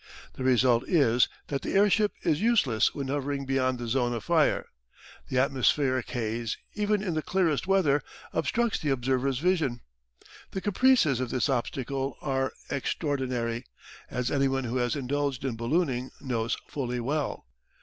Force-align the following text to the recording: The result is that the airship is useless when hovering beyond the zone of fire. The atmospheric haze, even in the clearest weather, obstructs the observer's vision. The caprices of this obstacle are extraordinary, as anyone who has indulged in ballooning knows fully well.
The 0.33 0.43
result 0.43 0.83
is 0.89 1.29
that 1.49 1.61
the 1.61 1.73
airship 1.75 2.13
is 2.23 2.41
useless 2.41 2.95
when 2.95 3.07
hovering 3.09 3.45
beyond 3.45 3.77
the 3.77 3.87
zone 3.87 4.13
of 4.13 4.23
fire. 4.23 4.65
The 5.29 5.37
atmospheric 5.37 6.09
haze, 6.09 6.57
even 6.73 7.03
in 7.03 7.13
the 7.13 7.21
clearest 7.21 7.67
weather, 7.67 8.01
obstructs 8.33 8.79
the 8.79 8.89
observer's 8.89 9.37
vision. 9.37 9.81
The 10.53 10.61
caprices 10.61 11.19
of 11.19 11.29
this 11.29 11.49
obstacle 11.49 12.17
are 12.19 12.51
extraordinary, 12.71 13.63
as 14.09 14.31
anyone 14.31 14.63
who 14.63 14.77
has 14.77 14.95
indulged 14.95 15.45
in 15.45 15.55
ballooning 15.55 16.09
knows 16.19 16.57
fully 16.67 16.99
well. 16.99 17.45